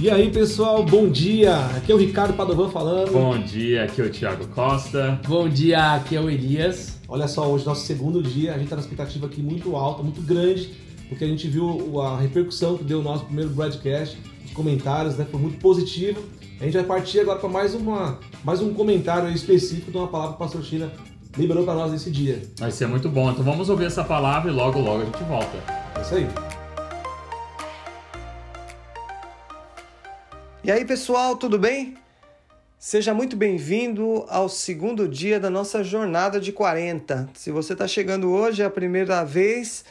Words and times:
E 0.00 0.08
aí, 0.08 0.30
pessoal, 0.30 0.82
bom 0.82 1.10
dia. 1.10 1.54
Aqui 1.76 1.92
é 1.92 1.94
o 1.94 1.98
Ricardo 1.98 2.32
Padovan 2.32 2.70
falando. 2.70 3.12
Bom 3.12 3.38
dia, 3.38 3.84
aqui 3.84 4.00
é 4.00 4.04
o 4.04 4.08
Thiago 4.08 4.46
Costa. 4.46 5.20
Bom 5.28 5.46
dia, 5.46 5.92
aqui 5.92 6.16
é 6.16 6.20
o 6.20 6.30
Elias. 6.30 6.98
Olha 7.06 7.28
só, 7.28 7.46
hoje 7.46 7.64
é 7.64 7.66
nosso 7.66 7.84
segundo 7.84 8.22
dia, 8.22 8.52
a 8.52 8.54
gente 8.54 8.64
está 8.64 8.76
na 8.76 8.80
expectativa 8.80 9.26
aqui 9.26 9.42
muito 9.42 9.76
alta, 9.76 10.02
muito 10.02 10.22
grande, 10.22 10.70
porque 11.06 11.22
a 11.22 11.26
gente 11.26 11.46
viu 11.48 12.00
a 12.00 12.18
repercussão 12.18 12.78
que 12.78 12.84
deu 12.84 13.00
o 13.00 13.02
nosso 13.02 13.26
primeiro 13.26 13.50
broadcast, 13.50 14.18
os 14.42 14.52
comentários, 14.52 15.18
né? 15.18 15.26
Foi 15.30 15.38
muito 15.38 15.58
positivo. 15.58 16.18
A 16.58 16.64
gente 16.64 16.78
vai 16.78 16.84
partir 16.84 17.20
agora 17.20 17.38
para 17.38 17.50
mais, 17.50 17.74
uma, 17.74 18.18
mais 18.42 18.62
um 18.62 18.72
comentário 18.72 19.30
específico 19.30 19.90
de 19.90 19.98
uma 19.98 20.08
palavra 20.08 20.34
que 20.34 20.42
o 20.42 20.46
pastor 20.46 20.64
China 20.64 20.90
liberou 21.36 21.62
para 21.62 21.74
nós 21.74 21.92
nesse 21.92 22.10
dia. 22.10 22.40
Vai 22.58 22.70
ser 22.70 22.86
muito 22.86 23.10
bom. 23.10 23.30
Então 23.30 23.44
vamos 23.44 23.68
ouvir 23.68 23.84
essa 23.84 24.02
palavra 24.02 24.50
e 24.50 24.54
logo, 24.54 24.80
logo 24.80 25.02
a 25.02 25.04
gente 25.04 25.22
volta. 25.24 25.58
É 25.94 26.00
isso 26.00 26.14
aí. 26.14 26.49
E 30.62 30.70
aí, 30.70 30.84
pessoal, 30.84 31.36
tudo 31.36 31.58
bem? 31.58 31.96
Seja 32.78 33.14
muito 33.14 33.34
bem-vindo 33.34 34.26
ao 34.28 34.46
segundo 34.46 35.08
dia 35.08 35.40
da 35.40 35.48
nossa 35.48 35.82
jornada 35.82 36.38
de 36.38 36.52
40. 36.52 37.30
Se 37.32 37.50
você 37.50 37.72
está 37.72 37.88
chegando 37.88 38.30
hoje, 38.30 38.60
é 38.60 38.66
a 38.66 38.70
primeira 38.70 39.24
vez, 39.24 39.86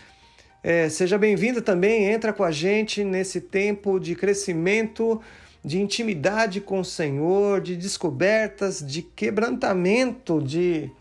é, 0.61 0.87
seja 0.87 1.17
bem-vindo 1.17 1.59
também. 1.59 2.05
Entra 2.05 2.31
com 2.31 2.43
a 2.43 2.51
gente 2.51 3.03
nesse 3.03 3.41
tempo 3.41 3.99
de 3.99 4.13
crescimento, 4.13 5.19
de 5.65 5.81
intimidade 5.81 6.61
com 6.61 6.81
o 6.81 6.85
Senhor, 6.85 7.61
de 7.61 7.75
descobertas, 7.75 8.79
de 8.85 9.01
quebrantamento, 9.01 10.39
de, 10.39 10.91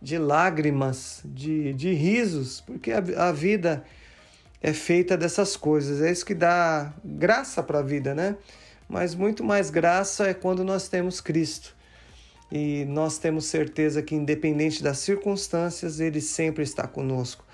de 0.00 0.18
lágrimas, 0.18 1.20
de, 1.24 1.74
de 1.74 1.92
risos, 1.94 2.60
porque 2.60 2.92
a, 2.92 3.02
a 3.28 3.32
vida 3.32 3.82
é 4.62 4.72
feita 4.72 5.16
dessas 5.16 5.56
coisas. 5.56 6.00
É 6.00 6.12
isso 6.12 6.24
que 6.24 6.34
dá 6.34 6.94
graça 7.04 7.60
para 7.60 7.80
a 7.80 7.82
vida, 7.82 8.14
né? 8.14 8.36
Mas 8.90 9.14
muito 9.14 9.44
mais 9.44 9.70
graça 9.70 10.26
é 10.26 10.34
quando 10.34 10.64
nós 10.64 10.88
temos 10.88 11.20
Cristo. 11.20 11.76
E 12.50 12.84
nós 12.86 13.18
temos 13.18 13.44
certeza 13.44 14.02
que, 14.02 14.16
independente 14.16 14.82
das 14.82 14.98
circunstâncias, 14.98 16.00
Ele 16.00 16.20
sempre 16.20 16.64
está 16.64 16.88
conosco. 16.88 17.44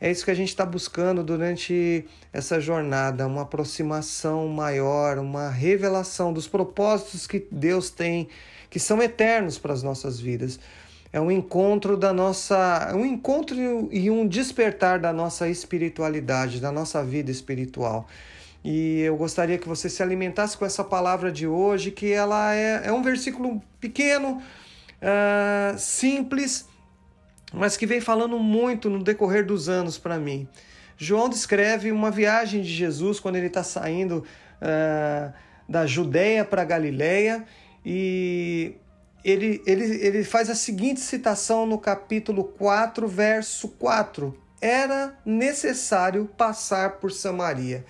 É 0.00 0.10
isso 0.10 0.24
que 0.24 0.30
a 0.30 0.34
gente 0.34 0.48
está 0.48 0.64
buscando 0.64 1.22
durante 1.22 2.06
essa 2.32 2.58
jornada, 2.58 3.26
uma 3.26 3.42
aproximação 3.42 4.48
maior, 4.48 5.18
uma 5.18 5.50
revelação 5.50 6.32
dos 6.32 6.48
propósitos 6.48 7.26
que 7.26 7.46
Deus 7.50 7.90
tem, 7.90 8.28
que 8.70 8.78
são 8.78 9.02
eternos 9.02 9.58
para 9.58 9.74
as 9.74 9.82
nossas 9.82 10.18
vidas. 10.18 10.58
É 11.12 11.20
um 11.20 11.30
encontro 11.30 11.94
da 11.94 12.14
nossa, 12.14 12.90
um 12.94 13.04
encontro 13.04 13.56
e 13.92 14.10
um 14.10 14.26
despertar 14.26 14.98
da 14.98 15.12
nossa 15.12 15.46
espiritualidade, 15.46 16.58
da 16.58 16.72
nossa 16.72 17.04
vida 17.04 17.30
espiritual. 17.30 18.08
E 18.68 19.02
eu 19.02 19.16
gostaria 19.16 19.58
que 19.58 19.68
você 19.68 19.88
se 19.88 20.02
alimentasse 20.02 20.58
com 20.58 20.66
essa 20.66 20.82
palavra 20.82 21.30
de 21.30 21.46
hoje, 21.46 21.92
que 21.92 22.10
ela 22.10 22.52
é, 22.52 22.88
é 22.88 22.92
um 22.92 23.00
versículo 23.00 23.62
pequeno, 23.78 24.42
uh, 25.00 25.78
simples, 25.78 26.68
mas 27.54 27.76
que 27.76 27.86
vem 27.86 28.00
falando 28.00 28.40
muito 28.40 28.90
no 28.90 29.04
decorrer 29.04 29.46
dos 29.46 29.68
anos 29.68 29.98
para 29.98 30.18
mim. 30.18 30.48
João 30.96 31.28
descreve 31.28 31.92
uma 31.92 32.10
viagem 32.10 32.60
de 32.60 32.68
Jesus 32.68 33.20
quando 33.20 33.36
ele 33.36 33.46
está 33.46 33.62
saindo 33.62 34.24
uh, 34.60 35.32
da 35.68 35.86
Judéia 35.86 36.44
para 36.44 36.64
Galiléia 36.64 37.44
e 37.84 38.74
ele, 39.22 39.62
ele, 39.64 39.84
ele 40.04 40.24
faz 40.24 40.50
a 40.50 40.56
seguinte 40.56 40.98
citação 40.98 41.66
no 41.66 41.78
capítulo 41.78 42.42
4, 42.42 43.06
verso 43.06 43.68
4: 43.68 44.36
Era 44.60 45.16
necessário 45.24 46.28
passar 46.36 46.96
por 46.96 47.12
Samaria. 47.12 47.84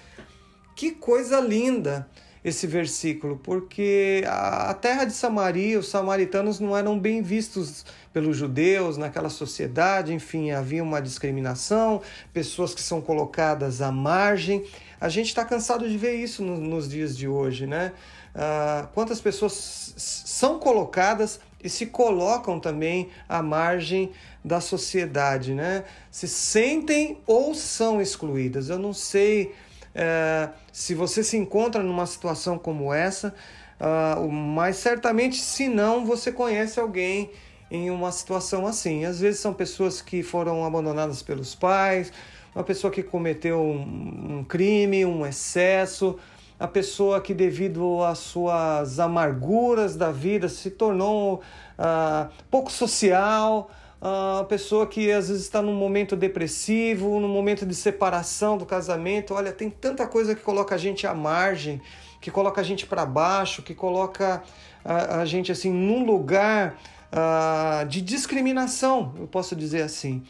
Que 0.77 0.91
coisa 0.91 1.41
linda 1.41 2.07
esse 2.45 2.67
versículo, 2.67 3.41
porque 3.43 4.23
a 4.29 4.73
terra 4.75 5.05
de 5.05 5.13
Samaria, 5.13 5.79
os 5.79 5.89
samaritanos 5.89 6.61
não 6.61 6.77
eram 6.77 6.97
bem 6.97 7.23
vistos 7.23 7.85
pelos 8.13 8.37
judeus 8.37 8.97
naquela 8.99 9.31
sociedade, 9.31 10.13
enfim, 10.13 10.51
havia 10.51 10.83
uma 10.83 11.01
discriminação, 11.01 12.03
pessoas 12.33 12.75
que 12.75 12.83
são 12.83 13.01
colocadas 13.01 13.81
à 13.81 13.91
margem. 13.91 14.65
A 15.01 15.09
gente 15.09 15.29
está 15.29 15.47
cansado 15.47 15.89
de 15.89 15.97
ver 15.97 16.15
isso 16.17 16.45
no, 16.45 16.59
nos 16.59 16.89
dias 16.89 17.17
de 17.17 17.27
hoje, 17.27 17.67
né? 17.67 17.93
Ah, 18.35 18.87
quantas 18.93 19.19
pessoas 19.19 19.95
são 19.97 20.59
colocadas 20.59 21.41
e 21.65 21.71
se 21.71 21.87
colocam 21.87 22.61
também 22.61 23.09
à 23.27 23.43
margem 23.43 24.13
da 24.45 24.61
sociedade, 24.61 25.55
né? 25.55 25.85
Se 26.11 26.29
sentem 26.29 27.19
ou 27.27 27.55
são 27.55 28.01
excluídas. 28.01 28.69
Eu 28.69 28.79
não 28.79 28.93
sei 28.93 29.53
é, 29.97 30.51
se 30.71 30.95
você 30.95 31.25
se 31.25 31.39
encontra 31.39 31.83
numa 31.83 32.05
situação 32.05 32.59
como 32.59 32.93
essa, 32.93 33.35
uh, 33.81 34.31
mas 34.31 34.77
certamente, 34.77 35.37
se 35.37 35.69
não, 35.69 36.05
você 36.05 36.31
conhece 36.31 36.79
alguém 36.79 37.31
em 37.71 37.91
uma 37.91 38.13
situação 38.13 38.67
assim. 38.67 39.07
Às 39.07 39.21
vezes 39.21 39.41
são 39.41 39.55
pessoas 39.55 40.03
que 40.03 40.23
foram 40.23 40.67
abandonadas 40.67 41.23
pelos 41.23 41.55
pais, 41.55 42.13
uma 42.55 42.63
pessoa 42.63 42.93
que 42.93 43.03
cometeu 43.03 43.59
um, 43.59 44.39
um 44.39 44.45
crime, 44.45 45.07
um 45.07 45.27
excesso, 45.27 46.19
a 46.61 46.69
pessoa 46.69 47.19
que, 47.21 47.33
devido 47.33 48.03
às 48.05 48.19
suas 48.19 49.01
amarguras 49.01 49.97
da 49.97 50.13
vida, 50.13 50.47
se 50.49 50.71
tornou 50.71 51.41
uh, 51.79 52.31
pouco 52.51 52.71
social 52.71 53.71
a 54.01 54.45
pessoa 54.49 54.87
que 54.87 55.11
às 55.11 55.29
vezes 55.29 55.45
está 55.45 55.63
num 55.63 55.75
momento 55.75 56.15
depressivo, 56.15 57.19
num 57.19 57.29
momento 57.29 57.65
de 57.65 57.75
separação 57.75 58.59
do 58.59 58.67
casamento. 58.67 59.35
Olha, 59.35 59.53
tem 59.53 59.71
tanta 59.71 60.07
coisa 60.07 60.35
que 60.35 60.43
coloca 60.43 60.75
a 60.75 60.79
gente 60.79 61.07
à 61.07 61.15
margem, 61.15 61.81
que 62.21 62.31
coloca 62.31 62.61
a 62.61 62.65
gente 62.65 62.87
para 62.87 63.07
baixo, 63.07 63.63
que 63.63 63.75
coloca 63.75 64.43
a, 64.85 65.21
a, 65.21 65.25
gente 65.25 65.51
assim 65.51 65.73
num 65.73 66.05
lugar 66.05 66.79
uh, 67.13 67.87
de 67.87 68.01
discriminação, 68.01 69.15
eu 69.19 69.27
posso 69.27 69.57
dizer 69.57 69.83
assim. 69.83 70.23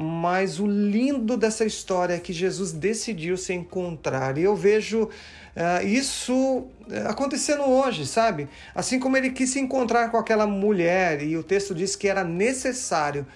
Mas 0.00 0.60
o 0.60 0.66
lindo 0.66 1.36
dessa 1.36 1.64
história 1.64 2.14
é 2.14 2.20
que 2.20 2.32
Jesus 2.32 2.72
decidiu 2.72 3.36
se 3.36 3.52
encontrar. 3.52 4.38
E 4.38 4.44
eu 4.44 4.54
vejo 4.54 5.08
Uh, 5.58 5.84
isso 5.84 6.68
eh, 6.88 7.02
acontecendo 7.08 7.64
hoje, 7.64 8.06
sabe? 8.06 8.48
Assim 8.72 9.00
como 9.00 9.16
ele 9.16 9.30
quis 9.30 9.50
se 9.50 9.58
encontrar 9.58 10.08
com 10.08 10.16
aquela 10.16 10.46
mulher 10.46 11.20
e 11.20 11.36
o 11.36 11.42
texto 11.42 11.74
diz 11.74 11.96
que 11.96 12.06
era 12.06 12.22
necessário. 12.22 13.26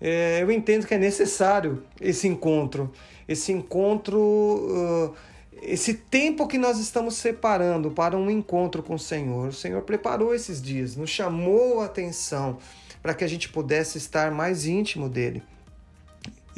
É, 0.00 0.42
eu 0.42 0.50
entendo 0.50 0.88
que 0.88 0.94
é 0.94 0.98
necessário 0.98 1.84
esse 2.00 2.26
encontro, 2.26 2.92
esse 3.28 3.52
encontro, 3.52 4.18
uh, 4.18 5.14
esse 5.62 5.94
tempo 5.94 6.48
que 6.48 6.58
nós 6.58 6.80
estamos 6.80 7.14
separando 7.14 7.92
para 7.92 8.16
um 8.16 8.28
encontro 8.28 8.82
com 8.82 8.94
o 8.94 8.98
Senhor. 8.98 9.48
O 9.48 9.52
Senhor 9.52 9.82
preparou 9.82 10.34
esses 10.34 10.60
dias, 10.60 10.96
nos 10.96 11.10
chamou 11.10 11.80
a 11.80 11.84
atenção 11.84 12.58
para 13.00 13.14
que 13.14 13.22
a 13.22 13.28
gente 13.28 13.48
pudesse 13.48 13.98
estar 13.98 14.32
mais 14.32 14.66
íntimo 14.66 15.08
dele. 15.08 15.44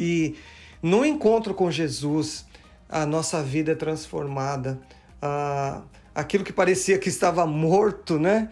E 0.00 0.34
no 0.82 1.04
encontro 1.04 1.52
com 1.52 1.70
Jesus, 1.70 2.46
a 2.88 3.04
nossa 3.04 3.42
vida 3.42 3.72
é 3.72 3.74
transformada 3.74 4.80
ah, 5.20 5.82
aquilo 6.14 6.42
que 6.42 6.54
parecia 6.54 6.98
que 6.98 7.10
estava 7.10 7.46
morto, 7.46 8.18
né? 8.18 8.48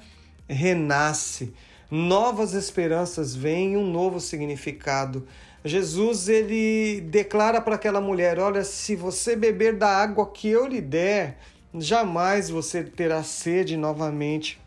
Renasce. 0.46 1.54
Novas 1.90 2.52
esperanças 2.52 3.34
vêm, 3.34 3.78
um 3.78 3.90
novo 3.90 4.20
significado. 4.20 5.26
Jesus 5.64 6.28
ele 6.28 7.00
declara 7.00 7.62
para 7.62 7.76
aquela 7.76 8.00
mulher: 8.00 8.38
Olha, 8.38 8.62
se 8.62 8.94
você 8.94 9.34
beber 9.34 9.78
da 9.78 9.88
água 9.88 10.30
que 10.30 10.50
eu 10.50 10.66
lhe 10.66 10.82
der, 10.82 11.38
jamais 11.74 12.50
você 12.50 12.84
terá 12.84 13.22
sede 13.22 13.74
novamente. 13.74 14.60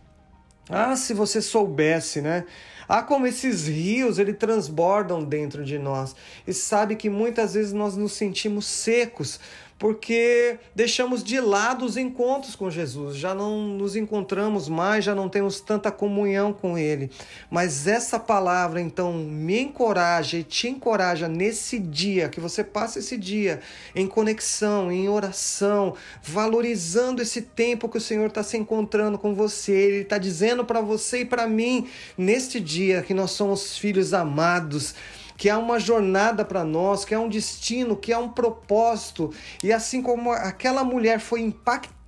Ah, 0.70 0.96
se 0.96 1.14
você 1.14 1.42
soubesse, 1.42 2.22
né? 2.22 2.46
Ah, 2.88 3.02
como 3.02 3.26
esses 3.26 3.68
rios, 3.68 4.20
ele 4.20 4.34
transbordam 4.34 5.24
dentro 5.24 5.64
de 5.64 5.80
nós. 5.80 6.16
E 6.46 6.54
sabe 6.54 6.96
que 6.96 7.10
muitas 7.10 7.54
vezes 7.54 7.72
nós 7.72 7.96
nos 7.96 8.12
sentimos 8.12 8.66
secos, 8.66 9.40
porque 9.82 10.60
deixamos 10.76 11.24
de 11.24 11.42
lado 11.42 11.84
os 11.86 11.98
encontros 11.98 12.56
com 12.56 12.70
Jesus, 12.70 13.18
já 13.18 13.34
não 13.34 13.62
nos 13.70 13.96
encontramos 13.96 14.70
mais, 14.70 15.04
já 15.04 15.16
não 15.16 15.28
temos 15.28 15.60
tanta 15.60 15.92
comunhão 15.92 16.54
com 16.54 16.78
Ele. 16.78 17.10
Mas 17.50 17.88
essa 17.88 18.20
palavra, 18.20 18.80
então, 18.80 19.12
me 19.12 19.60
encoraja 19.60 20.38
e 20.38 20.44
te 20.44 20.68
encoraja 20.68 21.28
nesse 21.28 21.80
dia, 21.80 22.30
que 22.30 22.40
você 22.40 22.64
passe 22.64 23.00
esse 23.00 23.18
dia 23.18 23.60
em 23.96 24.06
conexão, 24.06 24.92
em 24.92 25.10
oração, 25.10 25.96
valorizando 26.22 27.20
esse 27.20 27.42
tempo 27.42 27.90
que 27.90 27.98
o 27.98 28.02
Senhor 28.02 28.28
está 28.28 28.44
se 28.44 28.58
encontrando 28.58 29.18
com 29.18 29.34
você. 29.34 29.72
Ele 29.72 30.02
está 30.04 30.20
dizendo 30.20 30.64
para 30.64 30.80
você 30.80 31.22
e 31.22 31.26
para 31.26 31.48
mim, 31.48 31.88
neste 32.16 32.60
dia, 32.60 33.02
que 33.02 33.16
nós 33.16 33.32
somos 33.32 33.80
filhos 33.80 34.14
amados 34.14 34.94
que 35.42 35.50
há 35.50 35.58
uma 35.58 35.80
jornada 35.80 36.46
para 36.46 36.64
nós, 36.64 37.04
que 37.04 37.16
há 37.16 37.20
um 37.20 37.28
destino, 37.28 37.98
que 37.98 38.14
há 38.14 38.20
um 38.20 38.30
propósito. 38.30 39.34
E 39.64 39.74
assim 39.74 40.00
como 40.00 40.32
aquela 40.32 40.84
mulher 40.84 41.20
foi 41.20 41.42
impactada 41.42 42.01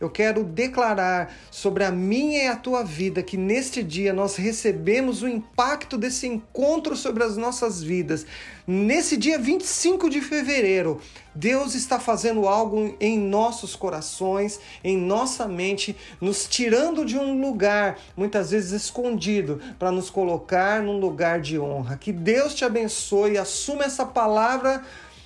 Eu 0.00 0.08
quero 0.08 0.42
declarar 0.42 1.30
sobre 1.50 1.84
a 1.84 1.90
minha 1.90 2.44
e 2.44 2.46
a 2.46 2.56
tua 2.56 2.82
vida 2.82 3.22
que 3.22 3.36
neste 3.36 3.82
dia 3.82 4.14
nós 4.14 4.36
recebemos 4.36 5.22
o 5.22 5.28
impacto 5.28 5.98
desse 5.98 6.26
encontro 6.26 6.96
sobre 6.96 7.22
as 7.22 7.36
nossas 7.36 7.82
vidas. 7.82 8.24
Nesse 8.66 9.18
dia 9.18 9.38
25 9.38 10.08
de 10.08 10.22
fevereiro, 10.22 11.02
Deus 11.34 11.74
está 11.74 12.00
fazendo 12.00 12.48
algo 12.48 12.96
em 12.98 13.18
nossos 13.18 13.76
corações, 13.76 14.58
em 14.82 14.96
nossa 14.96 15.46
mente, 15.46 15.94
nos 16.18 16.46
tirando 16.46 17.04
de 17.04 17.18
um 17.18 17.42
lugar, 17.42 17.98
muitas 18.16 18.52
vezes 18.52 18.72
escondido, 18.72 19.60
para 19.78 19.92
nos 19.92 20.08
colocar 20.08 20.82
num 20.82 20.98
lugar 20.98 21.42
de 21.42 21.58
honra. 21.58 21.98
Que 21.98 22.10
Deus 22.10 22.54
te 22.54 22.64
abençoe, 22.64 23.36
assuma 23.36 23.84
essa 23.84 24.06
palavra 24.06 24.82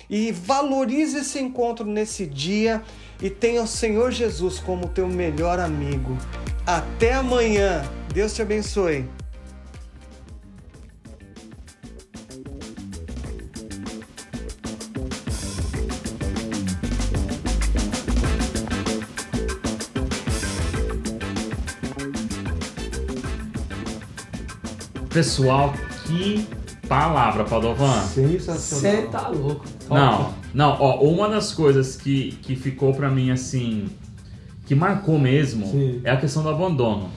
e 0.09 0.31
valorize 0.31 1.17
esse 1.17 1.39
encontro 1.39 1.85
nesse 1.85 2.25
dia 2.25 2.81
e 3.21 3.29
tenha 3.29 3.63
o 3.63 3.67
Senhor 3.67 4.11
Jesus 4.11 4.59
como 4.59 4.87
teu 4.87 5.07
melhor 5.07 5.59
amigo. 5.59 6.17
Até 6.65 7.13
amanhã. 7.13 7.83
Deus 8.13 8.33
te 8.33 8.41
abençoe. 8.41 9.05
Pessoal, 25.15 25.73
que 26.05 26.45
palavra, 26.87 27.43
Padovan. 27.43 28.01
Sensacional. 28.01 29.01
Você 29.01 29.07
tá 29.07 29.27
louco. 29.29 29.65
Não, 29.89 30.33
não, 30.53 30.77
ó, 30.79 31.01
uma 31.03 31.27
das 31.29 31.53
coisas 31.53 31.95
que, 31.95 32.31
que 32.41 32.55
ficou 32.55 32.93
pra 32.93 33.09
mim 33.09 33.31
assim, 33.31 33.85
que 34.65 34.73
marcou 34.75 35.17
mesmo, 35.19 35.67
Sim. 35.67 36.01
é 36.03 36.11
a 36.11 36.17
questão 36.17 36.43
do 36.43 36.49
abandono. 36.49 37.09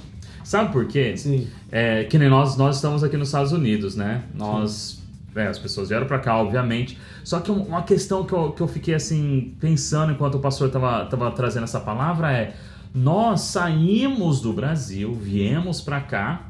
Sabe 0.45 0.73
por 0.73 0.87
quê? 0.87 1.17
Sim. 1.17 1.47
É, 1.71 2.05
que 2.05 2.19
nem 2.19 2.29
nós, 2.29 2.57
nós 2.57 2.77
estamos 2.77 3.05
aqui 3.05 3.17
nos 3.17 3.29
Estados 3.29 3.53
Unidos, 3.53 3.95
né? 3.97 4.23
Nós, 4.35 5.03
é, 5.37 5.47
as 5.47 5.59
pessoas 5.59 5.91
vieram 5.91 6.07
pra 6.07 6.19
cá, 6.19 6.37
obviamente. 6.39 6.97
Só 7.23 7.41
que 7.41 7.51
um- 7.53 7.63
uma 7.65 7.83
questão 7.83 8.25
que 8.25 8.33
eu, 8.33 8.53
que 8.53 8.61
eu 8.63 8.69
fiquei 8.69 8.95
assim, 8.95 9.55
pensando 9.61 10.13
enquanto 10.13 10.37
o 10.37 10.41
pastor 10.41 10.71
tava, 10.71 11.05
tava 11.05 11.31
trazendo 11.33 11.65
essa 11.65 11.81
palavra 11.81 12.33
é: 12.33 12.55
nós 12.95 13.43
saímos 13.43 14.41
do 14.41 14.53
Brasil, 14.55 15.13
viemos 15.15 15.83
pra 15.83 16.01
cá. 16.01 16.48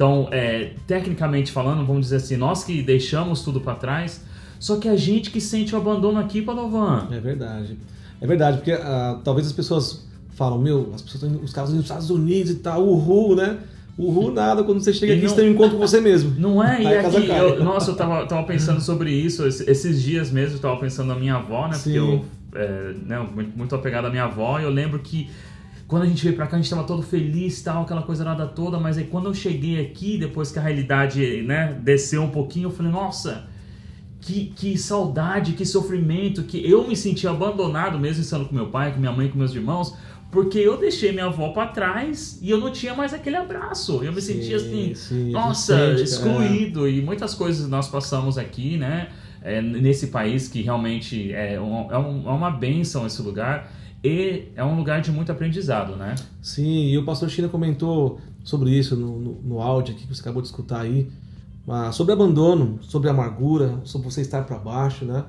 Então, 0.00 0.28
é, 0.30 0.70
tecnicamente 0.86 1.52
falando, 1.52 1.84
vamos 1.84 2.06
dizer 2.06 2.16
assim, 2.16 2.34
nós 2.34 2.64
que 2.64 2.80
deixamos 2.80 3.42
tudo 3.42 3.60
pra 3.60 3.74
trás, 3.74 4.24
só 4.58 4.76
que 4.78 4.88
a 4.88 4.96
gente 4.96 5.30
que 5.30 5.42
sente 5.42 5.74
o 5.74 5.78
abandono 5.78 6.18
aqui, 6.18 6.40
Padovan. 6.40 7.06
É 7.10 7.20
verdade. 7.20 7.76
É 8.18 8.26
verdade, 8.26 8.56
porque 8.56 8.72
ah, 8.72 9.20
talvez 9.22 9.46
as 9.46 9.52
pessoas 9.52 10.08
falam, 10.30 10.58
meu, 10.58 10.90
as 10.94 11.02
pessoas 11.02 11.30
os 11.42 11.52
caras 11.52 11.68
nos 11.74 11.82
Estados 11.82 12.08
Unidos 12.08 12.50
e 12.50 12.54
tal, 12.54 12.82
uhul, 12.82 13.36
né? 13.36 13.58
Uhul 13.98 14.32
nada, 14.32 14.64
quando 14.64 14.80
você 14.80 14.90
chega 14.90 15.12
E 15.12 15.16
aqui, 15.16 15.26
não- 15.26 15.34
você 15.34 15.36
tem 15.42 15.50
um 15.50 15.52
encontro 15.52 15.76
com 15.76 15.86
você 15.86 16.00
mesmo. 16.00 16.34
Não 16.38 16.64
é? 16.64 16.82
E 16.82 16.86
Aí 16.86 16.96
a 16.96 17.02
casa 17.02 17.18
aqui, 17.18 17.28
eu- 17.28 17.62
nossa, 17.62 17.90
eu 17.90 17.94
tava, 17.94 18.24
tava 18.26 18.46
pensando 18.46 18.80
sobre 18.80 19.12
isso 19.12 19.46
esse- 19.46 19.70
esses 19.70 20.02
dias 20.02 20.30
mesmo, 20.30 20.56
eu 20.56 20.60
tava 20.60 20.78
pensando 20.80 21.08
na 21.08 21.14
minha 21.14 21.34
avó, 21.34 21.64
né? 21.68 21.74
Porque 21.74 21.90
Sim. 21.90 21.96
eu, 21.96 22.24
é, 22.54 22.94
né, 23.04 23.18
muito, 23.34 23.54
muito 23.54 23.74
apegado 23.74 24.06
à 24.06 24.10
minha 24.10 24.24
avó, 24.24 24.58
e 24.58 24.62
eu 24.62 24.70
lembro 24.70 24.98
que 25.00 25.28
quando 25.90 26.04
a 26.04 26.06
gente 26.06 26.22
veio 26.24 26.36
pra 26.36 26.46
cá, 26.46 26.56
a 26.56 26.60
gente 26.60 26.70
tava 26.70 26.84
todo 26.84 27.02
feliz 27.02 27.60
tal, 27.62 27.82
aquela 27.82 28.02
coisa 28.02 28.24
nada 28.24 28.46
toda, 28.46 28.78
mas 28.78 28.96
aí 28.96 29.04
quando 29.04 29.26
eu 29.26 29.34
cheguei 29.34 29.80
aqui, 29.84 30.16
depois 30.16 30.50
que 30.52 30.58
a 30.58 30.62
realidade, 30.62 31.42
né, 31.42 31.76
desceu 31.82 32.22
um 32.22 32.30
pouquinho, 32.30 32.68
eu 32.68 32.70
falei, 32.70 32.92
nossa, 32.92 33.44
que, 34.20 34.52
que 34.54 34.78
saudade, 34.78 35.52
que 35.54 35.64
sofrimento, 35.66 36.44
que 36.44 36.58
eu 36.70 36.86
me 36.86 36.94
senti 36.96 37.26
abandonado 37.26 37.98
mesmo 37.98 38.22
estando 38.22 38.44
com 38.46 38.54
meu 38.54 38.68
pai, 38.68 38.92
com 38.92 39.00
minha 39.00 39.12
mãe, 39.12 39.28
com 39.28 39.36
meus 39.38 39.54
irmãos, 39.54 39.94
porque 40.30 40.58
eu 40.58 40.76
deixei 40.78 41.10
minha 41.10 41.24
avó 41.26 41.48
pra 41.48 41.66
trás 41.66 42.38
e 42.40 42.50
eu 42.50 42.58
não 42.58 42.70
tinha 42.70 42.94
mais 42.94 43.12
aquele 43.12 43.34
abraço. 43.36 44.00
Eu 44.04 44.12
me 44.12 44.20
sentia 44.22 44.56
assim, 44.56 44.94
sim, 44.94 45.32
nossa, 45.32 45.76
sente, 45.76 46.02
excluído. 46.04 46.88
E 46.88 47.02
muitas 47.02 47.34
coisas 47.34 47.68
nós 47.68 47.88
passamos 47.88 48.38
aqui, 48.38 48.76
né? 48.76 49.08
é, 49.42 49.60
nesse 49.62 50.08
país 50.08 50.48
que 50.48 50.60
realmente 50.60 51.32
é, 51.32 51.58
um- 51.58 51.90
é, 51.90 51.96
um- 51.98 52.28
é 52.28 52.30
uma 52.30 52.50
benção 52.50 53.06
esse 53.06 53.22
lugar. 53.22 53.72
E 54.02 54.48
é 54.56 54.64
um 54.64 54.76
lugar 54.76 55.00
de 55.02 55.10
muito 55.10 55.30
aprendizado, 55.30 55.94
né? 55.96 56.14
Sim, 56.40 56.86
e 56.86 56.96
o 56.96 57.04
pastor 57.04 57.28
China 57.28 57.48
comentou 57.48 58.18
sobre 58.42 58.70
isso 58.70 58.96
no, 58.96 59.18
no, 59.20 59.42
no 59.42 59.60
áudio 59.60 59.94
aqui 59.94 60.06
que 60.06 60.14
você 60.14 60.22
acabou 60.22 60.40
de 60.40 60.48
escutar 60.48 60.80
aí, 60.80 61.08
mas 61.66 61.94
sobre 61.94 62.12
abandono, 62.12 62.78
sobre 62.82 63.10
amargura, 63.10 63.80
sobre 63.84 64.10
você 64.10 64.22
estar 64.22 64.44
para 64.44 64.58
baixo, 64.58 65.04
né? 65.04 65.24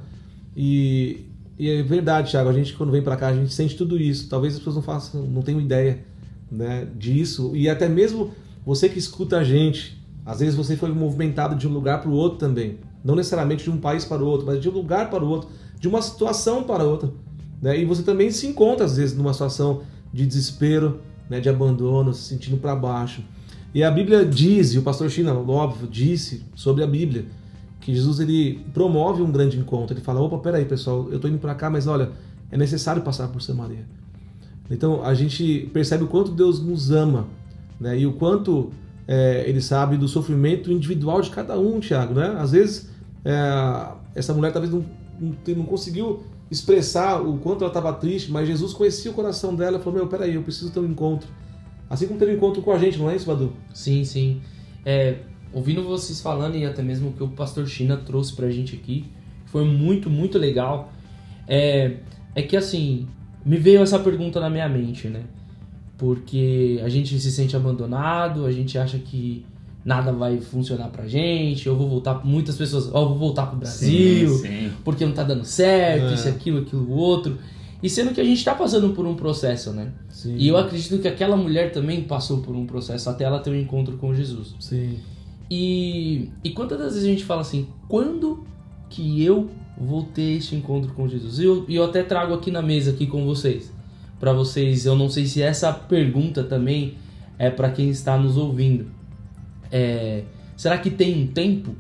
E, 0.56 1.26
e 1.60 1.70
é 1.70 1.84
verdade, 1.84 2.32
Thiago, 2.32 2.50
a 2.50 2.54
gente 2.54 2.74
quando 2.74 2.92
vem 2.92 3.02
para 3.02 3.18
cá, 3.18 3.28
a 3.28 3.34
gente 3.34 3.54
sente 3.54 3.76
tudo 3.76 3.98
isso. 3.98 4.30
Talvez 4.30 4.54
as 4.54 4.60
pessoas 4.60 4.78
não 4.78 4.84
façam, 4.84 5.24
não 5.24 5.42
tenham 5.42 5.60
ideia, 5.60 6.06
né, 6.50 6.88
disso. 6.96 7.52
E 7.56 7.70
até 7.70 7.90
mesmo 7.90 8.32
você 8.66 8.88
que 8.88 9.00
escuta 9.00 9.38
a 9.38 9.44
gente, 9.44 10.02
às 10.26 10.40
vezes 10.40 10.56
você 10.56 10.78
foi 10.78 10.92
movimentado 10.94 11.56
de 11.56 11.68
um 11.68 11.74
lugar 11.74 12.02
para 12.02 12.10
o 12.10 12.14
outro 12.14 12.38
também, 12.38 12.80
não 13.04 13.16
necessariamente 13.16 13.64
de 13.64 13.70
um 13.70 13.78
país 13.78 14.06
para 14.06 14.24
o 14.24 14.26
outro, 14.26 14.46
mas 14.46 14.62
de 14.62 14.70
um 14.70 14.72
lugar 14.72 15.10
para 15.10 15.24
o 15.24 15.28
outro, 15.28 15.50
de 15.80 15.88
uma 15.88 16.02
situação 16.02 16.64
para 16.64 16.84
outra. 16.84 17.12
Né? 17.62 17.80
E 17.80 17.86
você 17.86 18.04
também 18.04 18.32
se 18.32 18.48
encontra, 18.48 18.86
às 18.86 18.98
vezes, 18.98 19.16
numa 19.16 19.34
situação 19.34 19.82
de 20.12 20.26
desespero, 20.26 21.00
né? 21.30 21.40
de 21.40 21.50
abandono, 21.50 22.14
se 22.14 22.24
sentindo 22.24 22.58
para 22.58 22.76
baixo. 22.76 23.24
E 23.74 23.84
a 23.84 23.92
Bíblia 23.92 24.26
diz, 24.26 24.74
e 24.74 24.80
o 24.80 24.82
pastor 24.82 25.10
China, 25.10 25.34
óbvio, 25.34 25.88
disse 25.88 26.44
sobre 26.56 26.84
a 26.84 26.88
Bíblia, 26.88 27.26
que 27.82 27.94
Jesus 27.94 28.20
ele 28.20 28.64
promove 28.74 29.22
um 29.22 29.32
grande 29.32 29.58
encontro. 29.58 29.96
Ele 29.96 30.04
fala: 30.04 30.22
opa, 30.22 30.38
peraí, 30.38 30.66
pessoal, 30.66 31.08
eu 31.12 31.20
tô 31.20 31.28
indo 31.28 31.40
para 31.40 31.56
cá, 31.56 31.70
mas 31.70 31.88
olha, 31.88 32.12
é 32.52 32.58
necessário 32.58 33.02
passar 33.02 33.28
por 33.28 33.42
Samaria. 33.42 33.86
Então 34.70 35.04
a 35.04 35.14
gente 35.14 35.70
percebe 35.74 36.04
o 36.04 36.08
quanto 36.08 36.32
Deus 36.32 36.62
nos 36.62 36.92
ama, 36.92 37.28
né? 37.80 37.98
E 38.00 38.06
o 38.06 38.14
quanto 38.14 38.72
é, 39.08 39.44
Ele 39.48 39.62
sabe 39.62 39.98
do 39.98 40.08
sofrimento 40.08 40.72
individual 40.72 41.22
de 41.22 41.32
cada 41.32 41.60
um, 41.60 41.80
Tiago, 41.80 42.14
né? 42.14 42.36
Às 42.38 42.52
vezes 42.52 42.90
é, 43.26 43.88
essa 44.16 44.34
mulher 44.34 44.54
talvez 44.54 44.72
não, 44.72 44.86
não, 45.20 45.36
não 45.58 45.66
conseguiu 45.66 46.24
expressar 46.52 47.22
o 47.22 47.38
quanto 47.38 47.64
ela 47.64 47.70
estava 47.70 47.94
triste, 47.94 48.30
mas 48.30 48.46
Jesus 48.46 48.74
conhecia 48.74 49.10
o 49.10 49.14
coração 49.14 49.56
dela 49.56 49.78
e 49.78 49.80
falou: 49.82 50.00
Meu, 50.00 50.08
peraí, 50.08 50.36
eu 50.36 50.44
preciso 50.44 50.70
ter 50.70 50.82
um 50.82 50.86
encontro. 50.86 51.30
Assim 51.90 52.06
como 52.06 52.20
teve 52.20 52.34
um 52.34 52.36
encontro 52.36 52.62
com 52.62 52.72
a 52.72 52.78
gente, 52.78 53.00
não 53.00 53.10
é 53.10 53.16
isso, 53.16 53.26
Badu? 53.26 53.54
Sim, 53.74 54.04
sim. 54.04 54.42
É, 54.86 55.20
ouvindo 55.54 55.82
vocês 55.84 56.20
falando 56.20 56.58
e 56.58 56.66
até 56.66 56.82
mesmo 56.82 57.10
o 57.10 57.14
que 57.14 57.24
o 57.24 57.30
pastor 57.30 57.66
China 57.68 57.96
trouxe 57.98 58.36
pra 58.36 58.50
gente 58.50 58.76
aqui, 58.76 59.06
foi 59.46 59.64
muito, 59.64 60.10
muito 60.10 60.38
legal. 60.38 60.92
É, 61.48 61.98
é 62.36 62.42
que 62.42 62.58
assim, 62.58 63.08
me 63.46 63.58
veio 63.58 63.82
essa 63.82 64.00
pergunta 64.00 64.40
na 64.40 64.50
minha 64.50 64.68
mente, 64.68 65.08
né? 65.08 65.24
Porque 65.98 66.82
a 66.84 66.90
gente 66.90 67.18
se 67.20 67.32
sente 67.32 67.56
abandonado, 67.56 68.46
a 68.46 68.52
gente 68.52 68.78
acha 68.78 68.98
que 68.98 69.46
nada 69.84 70.12
vai 70.12 70.40
funcionar 70.40 70.90
pra 70.90 71.08
gente, 71.08 71.68
eu 71.68 71.76
vou 71.76 71.90
voltar, 71.90 72.26
muitas 72.26 72.56
pessoas, 72.56 72.90
ó, 72.94 73.02
eu 73.02 73.10
vou 73.10 73.18
voltar 73.18 73.48
pro 73.48 73.58
Brasil, 73.58 74.30
Sim, 74.36 74.42
sim. 74.42 74.72
porque 74.84 75.06
não 75.06 75.14
tá 75.14 75.24
dando 75.24 75.44
certo, 75.44 76.06
É. 76.06 76.14
isso, 76.14 76.28
aquilo, 76.30 76.60
aquilo, 76.60 76.92
outro. 76.92 77.38
E 77.82 77.90
sendo 77.90 78.14
que 78.14 78.22
a 78.22 78.24
gente 78.24 78.46
tá 78.46 78.54
passando 78.54 78.90
por 78.94 79.08
um 79.08 79.16
processo, 79.16 79.72
né? 79.72 79.92
Sim. 80.10 80.36
E 80.38 80.48
eu 80.48 80.56
acredito 80.56 81.00
que 81.00 81.08
aquela 81.08 81.36
mulher 81.36 81.72
também 81.72 82.04
passou 82.04 82.38
por 82.42 82.56
um 82.56 82.68
processo 82.68 83.10
até 83.10 83.24
ela 83.24 83.40
ter 83.40 83.50
um 83.50 83.56
encontro 83.56 83.98
com 83.98 84.14
Jesus. 84.14 84.54
Sim. 84.60 85.00
E, 85.50 86.30
e 86.44 86.52
quantas 86.52 86.78
das 86.78 86.94
vezes 86.94 87.04
a 87.08 87.12
gente 87.12 87.24
fala 87.26 87.42
assim, 87.42 87.68
quando 87.90 88.46
que 88.90 89.24
eu 89.24 89.50
vou 89.78 90.04
ter 90.04 90.38
este 90.38 90.56
encontro 90.56 90.94
com 90.94 91.08
Jesus? 91.08 91.40
E 91.40 91.44
eu, 91.46 91.66
eu 91.68 91.84
até 91.84 92.04
trago 92.04 92.36
aqui 92.36 92.52
na 92.52 92.62
mesa 92.62 92.92
aqui 92.92 93.08
com 93.08 93.26
vocês, 93.26 93.74
para 94.20 94.32
vocês, 94.32 94.86
eu 94.86 94.96
não 94.96 95.10
sei 95.10 95.26
se 95.26 95.42
essa 95.42 95.74
pergunta 95.74 96.44
também 96.44 96.94
é 97.40 97.50
para 97.50 97.72
quem 97.72 97.90
está 97.90 98.16
nos 98.16 98.38
ouvindo. 98.38 98.86
É, 99.72 100.24
será 100.58 100.78
que 100.78 100.90
tem 100.90 101.24
um 101.24 101.28
tempo 101.28 101.76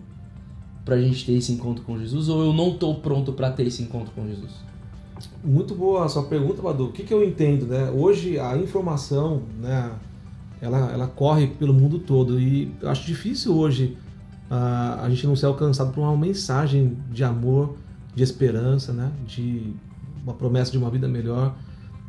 pra 0.85 0.99
gente 0.99 1.25
ter 1.25 1.33
esse 1.33 1.51
encontro 1.51 1.83
com 1.83 1.99
Jesus 1.99 2.29
ou 2.29 2.43
eu 2.45 2.53
não 2.53 2.73
tô 2.77 2.95
pronto 2.95 3.33
para 3.33 3.51
ter 3.51 3.67
esse 3.67 3.83
encontro 3.83 4.11
com 4.13 4.25
Jesus? 4.27 4.51
Muito 5.43 5.75
boa 5.75 6.05
a 6.05 6.09
sua 6.09 6.23
pergunta, 6.23 6.61
Badu. 6.61 6.85
O 6.85 6.91
que, 6.91 7.03
que 7.03 7.13
eu 7.13 7.23
entendo, 7.23 7.67
né? 7.67 7.91
Hoje 7.91 8.39
a 8.39 8.57
informação, 8.57 9.43
né, 9.59 9.91
ela, 10.59 10.91
ela 10.91 11.07
corre 11.07 11.47
pelo 11.47 11.73
mundo 11.73 11.99
todo 11.99 12.39
e 12.39 12.71
acho 12.83 13.05
difícil 13.05 13.55
hoje 13.55 13.97
ah, 14.49 14.99
a 15.03 15.09
gente 15.09 15.25
não 15.25 15.35
ser 15.35 15.47
alcançado 15.47 15.91
por 15.91 16.01
uma 16.01 16.15
mensagem 16.15 16.97
de 17.11 17.23
amor, 17.23 17.75
de 18.15 18.23
esperança, 18.23 18.91
né? 18.91 19.11
De 19.25 19.73
uma 20.23 20.33
promessa 20.33 20.71
de 20.71 20.77
uma 20.77 20.89
vida 20.89 21.07
melhor. 21.07 21.55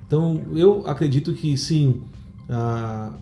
Então 0.06 0.42
eu 0.54 0.86
acredito 0.86 1.32
que 1.32 1.56
sim, 1.56 2.02
ah, 2.48 3.12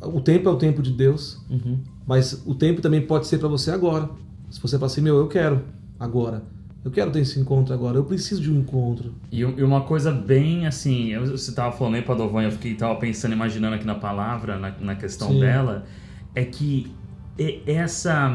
o 0.00 0.20
tempo 0.20 0.48
é 0.48 0.52
o 0.52 0.56
tempo 0.56 0.82
de 0.82 0.90
Deus, 0.92 1.40
Uhum. 1.50 1.78
mas 2.06 2.42
o 2.46 2.54
tempo 2.54 2.80
também 2.80 3.00
pode 3.02 3.26
ser 3.26 3.38
para 3.38 3.48
você 3.48 3.70
agora. 3.70 4.08
Se 4.50 4.60
você 4.60 4.76
falar 4.78 4.86
assim, 4.86 5.00
meu, 5.00 5.16
eu 5.16 5.26
quero 5.28 5.62
agora. 5.98 6.42
Eu 6.84 6.90
quero 6.92 7.10
ter 7.10 7.18
esse 7.20 7.40
encontro 7.40 7.74
agora. 7.74 7.96
Eu 7.98 8.04
preciso 8.04 8.40
de 8.40 8.48
um 8.50 8.60
encontro. 8.60 9.12
E, 9.32 9.40
e 9.40 9.62
uma 9.64 9.80
coisa 9.80 10.12
bem 10.12 10.66
assim, 10.68 11.08
eu- 11.08 11.26
você 11.36 11.50
tava 11.52 11.72
falando 11.76 11.96
aí, 11.96 12.02
Padovan, 12.02 12.42
eu 12.44 12.52
fiquei 12.52 12.74
tava 12.74 12.94
pensando, 12.96 13.32
imaginando 13.32 13.74
aqui 13.74 13.84
na 13.84 13.96
palavra, 13.96 14.56
na, 14.56 14.72
na 14.80 14.94
questão 14.94 15.28
Sim. 15.30 15.40
dela, 15.40 15.84
é 16.34 16.44
que 16.44 16.92
essa, 17.66 18.32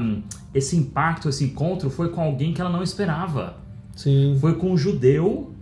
esse 0.54 0.76
impacto, 0.76 1.30
esse 1.30 1.44
encontro 1.46 1.90
foi 1.90 2.10
com 2.10 2.22
alguém 2.22 2.54
que 2.54 2.60
ela 2.62 2.70
não 2.70 2.84
esperava. 2.84 3.58
Sim. 3.96 4.38
Foi 4.40 4.56
com 4.56 4.72
um 4.74 4.78
judeu 4.78 5.54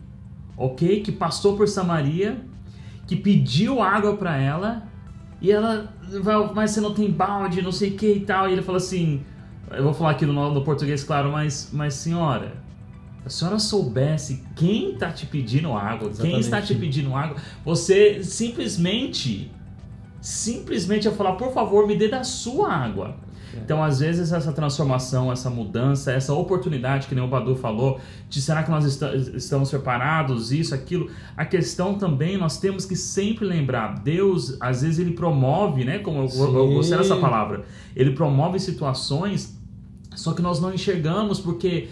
ok? 0.57 1.01
Que 1.01 1.11
passou 1.11 1.55
por 1.55 1.67
Samaria, 1.67 2.41
que 3.07 3.15
pediu 3.15 3.81
água 3.81 4.17
para 4.17 4.35
ela 4.37 4.83
e 5.41 5.51
ela, 5.51 5.93
mas 6.53 6.72
você 6.72 6.81
não 6.81 6.93
tem 6.93 7.10
balde, 7.10 7.62
não 7.62 7.72
sei 7.72 7.91
o 7.91 7.98
que 7.98 8.12
e 8.12 8.19
tal. 8.22 8.50
E 8.50 8.53
ele 8.53 8.62
falou 8.62 8.77
assim: 8.77 9.22
eu 9.72 9.84
vou 9.84 9.93
falar 9.93 10.12
aqui 10.12 10.25
no, 10.25 10.53
no 10.53 10.63
português, 10.63 11.03
claro, 11.03 11.31
mas, 11.31 11.69
mas 11.72 11.93
senhora, 11.93 12.53
a 13.25 13.29
senhora 13.29 13.60
soubesse 13.60 14.43
quem 14.55 14.93
está 14.93 15.12
te 15.12 15.25
pedindo 15.25 15.74
água, 15.74 16.10
Exatamente. 16.10 16.31
quem 16.31 16.39
está 16.39 16.62
te 16.62 16.75
pedindo 16.75 17.15
água, 17.15 17.38
você 17.63 18.24
simplesmente, 18.24 19.51
simplesmente 20.22 21.05
ia 21.05 21.12
falar, 21.12 21.34
por 21.34 21.53
favor, 21.53 21.88
me 21.88 21.96
dê 21.96 22.08
da 22.08 22.24
sua 22.24 22.74
água. 22.74 23.15
É. 23.55 23.59
Então, 23.59 23.83
às 23.83 23.99
vezes, 23.99 24.31
essa 24.31 24.51
transformação, 24.51 25.31
essa 25.31 25.49
mudança, 25.49 26.11
essa 26.11 26.33
oportunidade 26.33 27.07
que 27.07 27.15
nem 27.15 27.23
o 27.23 27.27
Badu 27.27 27.55
falou, 27.55 27.99
de 28.29 28.41
será 28.41 28.63
que 28.63 28.71
nós 28.71 28.85
est 28.85 29.01
estamos 29.35 29.69
preparados, 29.69 30.51
isso, 30.51 30.73
aquilo. 30.73 31.09
A 31.35 31.45
questão 31.45 31.95
também, 31.95 32.37
nós 32.37 32.59
temos 32.59 32.85
que 32.85 32.95
sempre 32.95 33.45
lembrar, 33.45 33.99
Deus, 33.99 34.57
às 34.59 34.81
vezes, 34.81 34.99
ele 34.99 35.11
promove, 35.11 35.83
né? 35.83 35.99
Como 35.99 36.19
eu, 36.19 36.55
eu 36.55 36.73
gostei 36.73 36.97
dessa 36.97 37.17
palavra, 37.17 37.65
ele 37.95 38.11
promove 38.11 38.59
situações, 38.59 39.59
só 40.15 40.33
que 40.33 40.41
nós 40.41 40.59
não 40.59 40.73
enxergamos, 40.73 41.39
porque, 41.39 41.89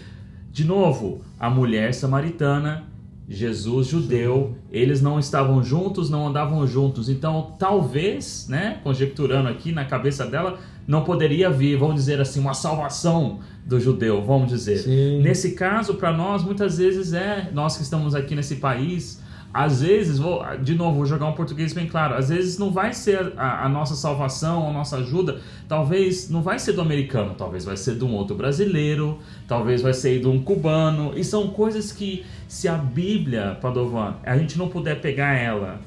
de 0.50 0.64
novo, 0.64 1.22
a 1.38 1.48
mulher 1.48 1.94
samaritana 1.94 2.88
Jesus 3.28 3.88
judeu, 3.88 4.56
eles 4.72 5.02
não 5.02 5.18
estavam 5.18 5.62
juntos, 5.62 6.08
não 6.08 6.28
andavam 6.28 6.66
juntos. 6.66 7.10
Então, 7.10 7.54
talvez, 7.58 8.46
né, 8.48 8.80
conjecturando 8.82 9.50
aqui 9.50 9.70
na 9.70 9.84
cabeça 9.84 10.24
dela, 10.24 10.58
não 10.88 11.04
poderia 11.04 11.50
vir, 11.50 11.76
vamos 11.76 11.96
dizer 11.96 12.18
assim, 12.18 12.40
uma 12.40 12.54
salvação 12.54 13.40
do 13.66 13.78
judeu, 13.78 14.24
vamos 14.24 14.48
dizer. 14.48 14.78
Sim. 14.78 15.20
Nesse 15.20 15.52
caso, 15.52 15.94
para 15.94 16.10
nós, 16.10 16.42
muitas 16.42 16.78
vezes 16.78 17.12
é, 17.12 17.50
nós 17.52 17.76
que 17.76 17.82
estamos 17.82 18.14
aqui 18.14 18.34
nesse 18.34 18.56
país, 18.56 19.22
às 19.52 19.82
vezes, 19.82 20.18
vou, 20.18 20.42
de 20.62 20.74
novo, 20.74 20.96
vou 20.96 21.06
jogar 21.06 21.26
um 21.26 21.32
português 21.32 21.74
bem 21.74 21.86
claro, 21.86 22.14
às 22.14 22.30
vezes 22.30 22.56
não 22.56 22.70
vai 22.70 22.94
ser 22.94 23.34
a, 23.36 23.66
a, 23.66 23.68
nossa 23.68 23.94
salvação, 23.94 24.66
a 24.66 24.72
nossa 24.72 24.96
ajuda, 24.96 25.40
talvez 25.68 26.30
não 26.30 26.42
vai 26.42 26.58
ser 26.58 26.72
do 26.72 26.80
americano, 26.80 27.34
talvez 27.36 27.66
vai 27.66 27.76
ser 27.76 27.96
de 27.96 28.04
um 28.04 28.14
outro 28.14 28.34
brasileiro, 28.34 29.18
talvez 29.46 29.82
vai 29.82 29.92
ser 29.92 30.20
de 30.20 30.26
um 30.26 30.42
cubano, 30.42 31.12
e 31.14 31.22
são 31.22 31.48
coisas 31.48 31.92
que, 31.92 32.24
se 32.46 32.66
a 32.66 32.76
Bíblia, 32.78 33.58
Padovan, 33.60 34.16
a 34.22 34.38
gente 34.38 34.56
não 34.56 34.68
puder 34.68 35.02
pegar 35.02 35.34
ela 35.34 35.80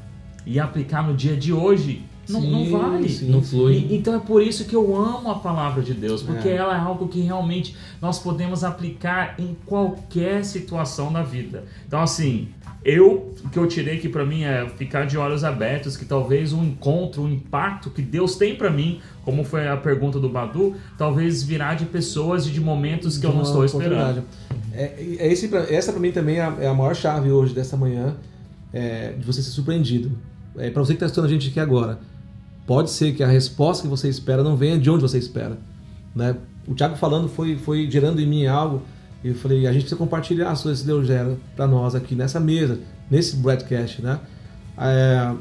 e 0.45 0.59
aplicar 0.59 1.01
no 1.07 1.15
dia 1.15 1.35
de 1.35 1.51
hoje, 1.51 2.03
não, 2.29 2.41
sim, 2.41 2.51
não 2.51 2.79
vale. 2.79 3.09
Sim, 3.09 3.29
não 3.29 3.41
flui. 3.41 3.87
E, 3.89 3.95
então 3.95 4.15
é 4.15 4.19
por 4.19 4.41
isso 4.41 4.65
que 4.65 4.75
eu 4.75 4.95
amo 4.95 5.29
a 5.29 5.39
palavra 5.39 5.81
de 5.81 5.93
Deus, 5.93 6.21
porque 6.23 6.49
é. 6.49 6.55
ela 6.55 6.75
é 6.75 6.79
algo 6.79 7.07
que 7.07 7.21
realmente 7.21 7.75
nós 8.01 8.19
podemos 8.19 8.63
aplicar 8.63 9.35
em 9.39 9.55
qualquer 9.65 10.45
situação 10.45 11.11
da 11.11 11.23
vida. 11.23 11.65
Então, 11.87 12.01
assim, 12.01 12.49
eu, 12.83 13.31
o 13.43 13.49
que 13.49 13.59
eu 13.59 13.67
tirei 13.67 13.97
aqui 13.97 14.09
para 14.09 14.25
mim 14.25 14.43
é 14.43 14.67
ficar 14.69 15.05
de 15.05 15.15
olhos 15.15 15.43
abertos, 15.43 15.95
que 15.95 16.03
talvez 16.03 16.51
um 16.51 16.63
encontro, 16.63 17.21
um 17.21 17.29
impacto 17.31 17.91
que 17.91 18.01
Deus 18.01 18.35
tem 18.35 18.55
para 18.55 18.71
mim, 18.71 18.99
como 19.23 19.43
foi 19.43 19.67
a 19.67 19.77
pergunta 19.77 20.19
do 20.19 20.27
Badu, 20.27 20.75
talvez 20.97 21.43
virá 21.43 21.75
de 21.75 21.85
pessoas 21.85 22.47
e 22.47 22.49
de 22.49 22.59
momentos 22.59 23.17
que 23.17 23.21
de 23.21 23.27
eu 23.27 23.33
não 23.33 23.43
estou 23.43 23.63
esperando. 23.63 24.23
É, 24.73 24.95
é 25.19 25.31
esse, 25.31 25.53
essa 25.69 25.91
para 25.91 26.01
mim 26.01 26.11
também 26.11 26.37
é 26.37 26.41
a, 26.41 26.57
é 26.61 26.67
a, 26.67 26.73
maior 26.73 26.95
chave 26.95 27.29
hoje 27.29 27.53
dessa 27.53 27.77
manhã, 27.77 28.15
é, 28.73 29.13
de 29.13 29.23
você 29.25 29.43
ser 29.43 29.51
surpreendido. 29.51 30.11
É, 30.57 30.71
para 30.71 30.81
você 30.81 30.93
que 30.93 30.97
está 30.97 31.05
estudando 31.05 31.29
a 31.29 31.33
gente 31.33 31.49
aqui 31.49 31.59
agora, 31.59 31.99
pode 32.65 32.89
ser 32.89 33.13
que 33.13 33.23
a 33.23 33.27
resposta 33.27 33.83
que 33.83 33.89
você 33.89 34.07
espera 34.07 34.43
não 34.43 34.55
venha 34.55 34.77
de 34.77 34.89
onde 34.89 35.01
você 35.01 35.17
espera. 35.17 35.57
Né? 36.15 36.35
O 36.67 36.75
Thiago 36.75 36.95
falando 36.95 37.27
foi, 37.27 37.57
foi 37.57 37.89
gerando 37.89 38.21
em 38.21 38.27
mim 38.27 38.45
algo. 38.45 38.81
E 39.23 39.29
eu 39.29 39.35
falei, 39.35 39.67
a 39.67 39.71
gente 39.71 39.83
precisa 39.83 39.97
compartilhar 39.97 40.51
as 40.51 40.63
coisas 40.63 40.81
que 40.81 40.87
Deus 40.87 41.05
gera 41.05 41.37
para 41.55 41.67
nós 41.67 41.93
aqui 41.93 42.15
nessa 42.15 42.39
mesa, 42.39 42.79
nesse 43.09 43.35
broadcast, 43.35 44.01
né? 44.01 44.19
É, 44.77 45.33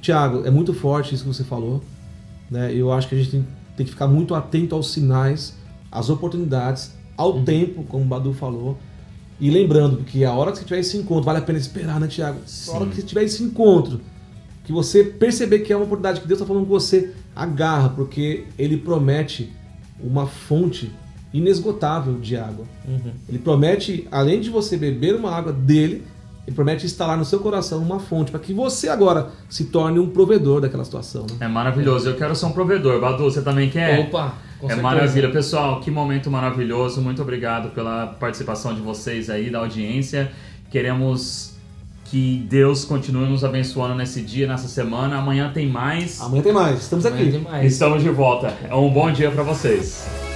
Tiago, 0.00 0.46
é 0.46 0.50
muito 0.50 0.74
forte 0.74 1.14
isso 1.14 1.24
que 1.24 1.28
você 1.28 1.44
falou. 1.44 1.82
Né? 2.50 2.74
Eu 2.74 2.92
acho 2.92 3.08
que 3.08 3.14
a 3.14 3.18
gente 3.18 3.30
tem, 3.30 3.46
tem 3.76 3.86
que 3.86 3.92
ficar 3.92 4.06
muito 4.06 4.34
atento 4.34 4.74
aos 4.74 4.92
sinais, 4.92 5.56
às 5.90 6.10
oportunidades, 6.10 6.92
ao 7.16 7.36
uhum. 7.36 7.44
tempo, 7.44 7.82
como 7.84 8.04
o 8.04 8.06
Badu 8.06 8.32
falou. 8.32 8.78
E 9.40 9.50
lembrando 9.50 9.98
que 10.04 10.24
a 10.24 10.32
hora 10.32 10.50
que 10.50 10.58
você 10.58 10.64
tiver 10.64 10.80
esse 10.80 10.96
encontro, 10.96 11.24
vale 11.24 11.38
a 11.38 11.42
pena 11.42 11.58
esperar, 11.58 12.00
né, 12.00 12.08
Tiago? 12.08 12.40
A 12.68 12.70
hora 12.72 12.86
que 12.86 12.96
você 12.96 13.02
tiver 13.02 13.22
esse 13.22 13.42
encontro, 13.42 14.00
que 14.68 14.72
você 14.72 15.02
perceber 15.02 15.60
que 15.60 15.72
é 15.72 15.76
uma 15.76 15.86
oportunidade 15.86 16.20
que 16.20 16.28
Deus 16.28 16.38
está 16.38 16.46
falando 16.46 16.66
com 16.66 16.68
você, 16.68 17.14
agarra, 17.34 17.88
porque 17.88 18.44
Ele 18.58 18.76
promete 18.76 19.50
uma 19.98 20.26
fonte 20.26 20.92
inesgotável 21.32 22.18
de 22.20 22.36
água. 22.36 22.66
Uhum. 22.86 23.12
Ele 23.26 23.38
promete, 23.38 24.06
além 24.10 24.42
de 24.42 24.50
você 24.50 24.76
beber 24.76 25.14
uma 25.14 25.34
água 25.34 25.54
dele, 25.54 26.04
ele 26.46 26.54
promete 26.54 26.84
instalar 26.84 27.16
no 27.16 27.24
seu 27.24 27.40
coração 27.40 27.78
uma 27.78 27.98
fonte 27.98 28.30
para 28.30 28.40
que 28.40 28.52
você 28.52 28.90
agora 28.90 29.30
se 29.48 29.64
torne 29.64 29.98
um 29.98 30.10
provedor 30.10 30.60
daquela 30.60 30.84
situação. 30.84 31.22
Né? 31.22 31.46
É 31.46 31.48
maravilhoso. 31.48 32.06
Eu 32.06 32.16
quero 32.16 32.36
ser 32.36 32.44
um 32.44 32.52
provedor. 32.52 33.00
Badu, 33.00 33.24
você 33.24 33.40
também 33.40 33.70
quer? 33.70 34.00
Opa! 34.00 34.34
é 34.56 34.60
certeza. 34.60 34.82
maravilha. 34.82 35.30
Pessoal, 35.30 35.80
que 35.80 35.90
momento 35.90 36.30
maravilhoso. 36.30 37.00
Muito 37.00 37.22
obrigado 37.22 37.70
pela 37.70 38.06
participação 38.06 38.74
de 38.74 38.82
vocês 38.82 39.30
aí, 39.30 39.48
da 39.48 39.60
audiência. 39.60 40.30
Queremos 40.70 41.57
que 42.10 42.46
Deus 42.48 42.84
continue 42.84 43.28
nos 43.28 43.44
abençoando 43.44 43.94
nesse 43.94 44.22
dia, 44.22 44.46
nessa 44.46 44.68
semana. 44.68 45.18
Amanhã 45.18 45.50
tem 45.52 45.68
mais. 45.68 46.20
Amanhã 46.20 46.42
tem 46.42 46.52
mais. 46.52 46.82
Estamos 46.82 47.04
Amanhã 47.04 47.38
aqui. 47.38 47.66
Estamos 47.66 48.02
de 48.02 48.10
volta. 48.10 48.56
É 48.68 48.74
um 48.74 48.90
bom 48.90 49.10
dia 49.12 49.30
para 49.30 49.42
vocês. 49.42 50.27